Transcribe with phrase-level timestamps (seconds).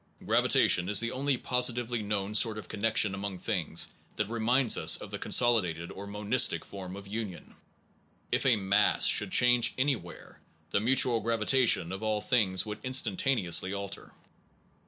[0.25, 5.11] Gravitation is the only positively known sort of connection among things that reminds us of
[5.11, 7.53] the consolidated or monistic form of union.
[8.31, 10.39] If a mass should change any where,
[10.71, 14.11] the mutual gravitation of all things would instantaneously alter.